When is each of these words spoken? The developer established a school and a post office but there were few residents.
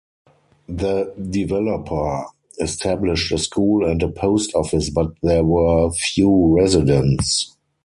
The 0.67 1.13
developer 1.29 2.25
established 2.59 3.31
a 3.31 3.37
school 3.37 3.87
and 3.87 4.01
a 4.01 4.09
post 4.09 4.55
office 4.55 4.89
but 4.89 5.13
there 5.21 5.43
were 5.45 5.91
few 5.91 6.55
residents. 6.57 7.55